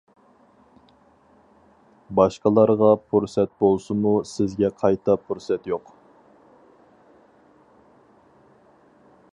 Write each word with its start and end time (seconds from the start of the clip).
باشقىلارغا 2.19 2.89
پۇرسەت 3.11 3.53
بولسىمۇ، 3.65 4.15
سىزگە 4.31 4.71
قايتا 4.81 5.17
پۇرسەت 5.27 5.69
يوق. 5.73 5.93